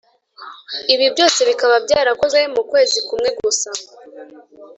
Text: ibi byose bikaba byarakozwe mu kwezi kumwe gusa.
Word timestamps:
ibi 0.93 1.05
byose 1.13 1.39
bikaba 1.49 1.75
byarakozwe 1.85 2.39
mu 2.55 2.61
kwezi 2.69 2.97
kumwe 3.07 3.29
gusa. 3.39 3.69